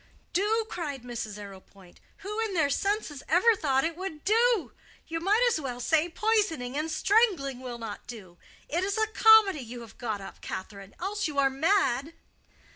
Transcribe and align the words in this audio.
"Do!" 0.33 0.65
cried 0.67 1.03
Mrs. 1.03 1.37
Arrowpoint; 1.37 1.99
"who 2.25 2.39
in 2.39 2.55
their 2.55 2.71
senses 2.71 3.21
ever 3.29 3.55
thought 3.55 3.83
it 3.83 3.95
would 3.95 4.23
do? 4.25 4.71
You 5.05 5.19
might 5.19 5.45
as 5.47 5.61
well 5.61 5.79
say 5.79 6.09
poisoning 6.09 6.75
and 6.75 6.89
strangling 6.89 7.59
will 7.59 7.77
not 7.77 8.07
do. 8.07 8.39
It 8.67 8.83
is 8.83 8.97
a 8.97 9.05
comedy 9.05 9.59
you 9.61 9.81
have 9.81 9.99
got 9.99 10.19
up, 10.19 10.41
Catherine. 10.41 10.95
Else 10.99 11.27
you 11.27 11.37
are 11.37 11.51
mad." 11.51 12.15